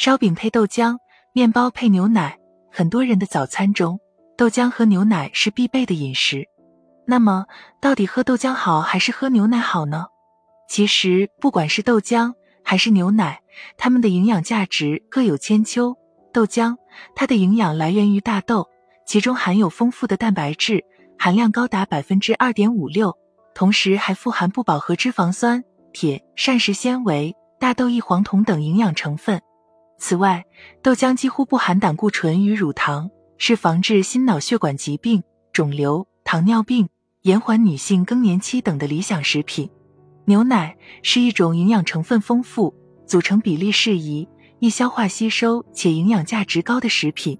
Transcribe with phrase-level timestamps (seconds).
[0.00, 0.96] 烧饼配豆浆，
[1.34, 2.38] 面包配牛奶，
[2.72, 4.00] 很多人的早餐中，
[4.34, 6.48] 豆浆和牛奶是必备的饮食。
[7.06, 7.44] 那么，
[7.82, 10.06] 到底喝豆浆好还是喝牛奶好呢？
[10.70, 12.32] 其实，不管是豆浆
[12.64, 13.42] 还是牛奶，
[13.76, 15.94] 它们的营养价值各有千秋。
[16.32, 16.76] 豆浆，
[17.14, 18.70] 它的营养来源于大豆，
[19.04, 20.82] 其中含有丰富的蛋白质，
[21.18, 23.18] 含量高达百分之二点五六，
[23.54, 25.62] 同时还富含不饱和脂肪酸、
[25.92, 29.42] 铁、膳食纤维、大豆异黄酮等营养成分。
[30.00, 30.42] 此外，
[30.82, 35.22] 豆浆几乎不含胆固醇与乳糖，是防治心脑血管疾病、
[35.52, 36.88] 肿瘤、糖尿病、
[37.22, 39.68] 延缓女性更年期等的理想食品。
[40.24, 42.74] 牛奶是一种营养成分丰富、
[43.06, 44.26] 组成比例适宜、
[44.58, 47.38] 易消化吸收且营养价值高的食品。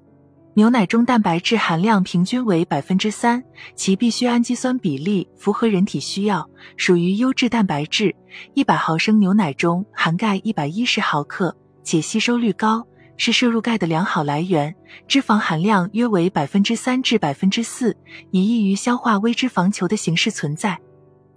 [0.52, 3.42] 牛奶中蛋白质含量平均为百分之三，
[3.74, 6.46] 其必需氨基酸比例符合人体需要，
[6.76, 8.14] 属于优质蛋白质。
[8.52, 11.56] 一百毫升牛奶中含钙一百一十毫克。
[11.82, 14.74] 且吸收率高，是摄入钙的良好来源。
[15.06, 17.96] 脂肪含量约为百分之三至百分之四，
[18.30, 20.78] 以易于消化微脂肪球的形式存在。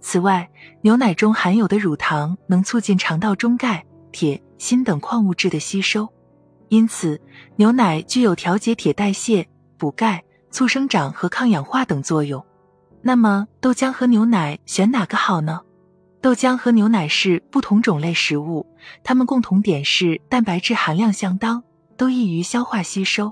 [0.00, 0.48] 此外，
[0.82, 6.06] 牛奶中含有的乳糖能促进肠道中钙、铁、锌等矿物质的吸收，
[6.68, 7.20] 因此
[7.56, 12.44] 牛奶具有调节铁代谢、补钙、促生长和抗氧化等作用。
[13.00, 15.60] 那么，豆浆和牛奶选哪个好呢？
[16.24, 18.66] 豆浆和牛奶是不同种类食物，
[19.02, 21.62] 它们共同点是蛋白质含量相当，
[21.98, 23.30] 都易于消化吸收。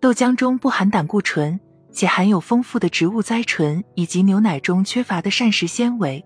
[0.00, 1.60] 豆浆中不含胆固醇，
[1.92, 6.24] 且含有丰富的植物甾醇以及牛奶中缺乏的膳食纤维。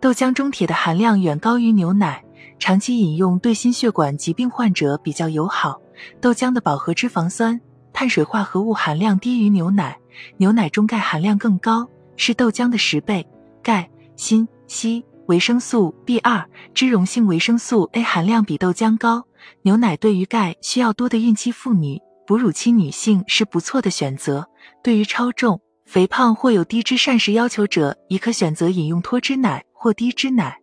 [0.00, 2.24] 豆浆中铁的含量远高于牛奶，
[2.58, 5.80] 长期饮用对心血管疾病患者比较友好。
[6.20, 7.60] 豆浆的饱和脂肪酸、
[7.92, 9.96] 碳水化合物含量低于牛奶，
[10.38, 13.24] 牛奶中钙含量更高，是豆浆的十倍。
[13.62, 15.04] 钙、锌、硒。
[15.26, 19.26] 维生素 B 二、脂溶性维生素 A 含量比豆浆高，
[19.62, 24.48] 牛奶对于钙需要多的孕期妇女、哺乳期女性是不错的选择。
[24.84, 30.58] 对于超重、肥胖或有低脂膳食要求者，也可选择饮用脱脂奶或低脂奶。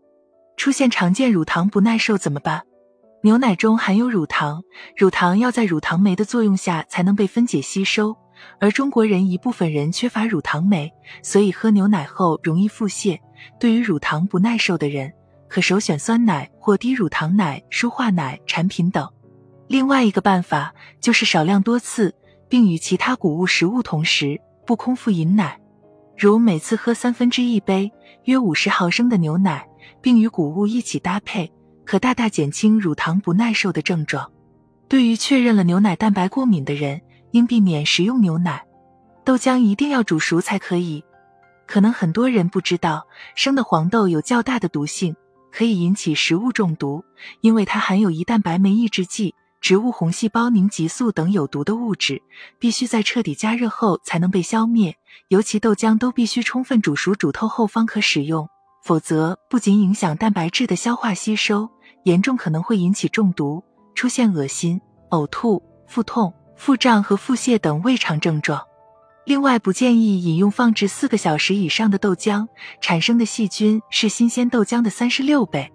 [0.56, 2.64] 出现常见乳糖不耐受怎么办？
[3.24, 4.64] 牛奶中含有乳糖，
[4.96, 8.16] 乳糖要在乳糖酶的作用下才能被分解吸收，
[8.60, 10.90] 而中国人一部分人缺乏乳糖酶，
[11.22, 13.20] 所以喝牛奶后容易腹泻。
[13.60, 15.12] 对于乳糖不耐受的人，
[15.48, 19.08] 可首选酸奶或低乳糖奶、舒化奶产品等。
[19.68, 22.14] 另外一个办法就是少量多次，
[22.50, 25.60] 并与其他谷物食物同时，不空腹饮奶，
[26.18, 27.92] 如每次喝三分之一杯
[28.26, 29.68] （约五十毫升）的牛奶，
[30.02, 31.52] 并与谷物一起搭配，
[31.86, 34.30] 可大大减轻乳糖不耐受的症状。
[34.88, 38.64] 对于确认了牛奶蛋白过敏的人，应避免食用牛奶。
[39.26, 41.04] 豆浆一定要煮熟才可以。
[41.74, 45.16] 可能很多人不知道，生的黄豆有较大的毒性，
[45.52, 47.04] 可以引起食物中毒，
[47.42, 52.22] 因为它含有胰蛋白酶抑制剂、植物红细胞凝集素等有毒的物质，
[52.60, 54.96] 必须在彻底加热后才能被消灭。
[55.30, 58.48] 尤其豆浆都必须充分煮熟煮透后方可使用，
[58.84, 61.68] 否则不仅影响蛋白质的消化吸收，
[62.04, 63.64] 严重可能会引起中毒，
[63.96, 64.80] 出现恶心、
[65.10, 68.62] 呕吐、腹痛、腹胀和腹泻等胃肠症状。
[69.26, 72.46] 另外，不建议饮用放置四个小时以上的豆浆，
[72.82, 75.72] 产生的细菌是新鲜豆浆的三十六倍。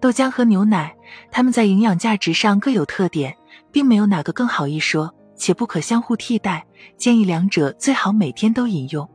[0.00, 0.94] 豆浆和牛奶，
[1.30, 3.36] 它们在营养价值上各有特点，
[3.72, 6.64] 并没有哪个更好一说，且不可相互替代。
[6.96, 9.08] 建议两者最好每天都饮用。